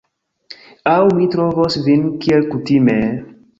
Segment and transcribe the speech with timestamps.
[0.91, 2.99] Aŭ mi trovos vin kiel kutime...